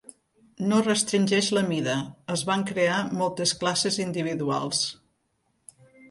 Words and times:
No 0.69 0.77
restringeix 0.85 1.49
la 1.57 1.61
mida: 1.67 1.97
es 2.35 2.43
van 2.51 2.63
crear 2.69 2.97
moltes 3.19 3.53
classes 3.65 3.99
individuals. 4.07 4.81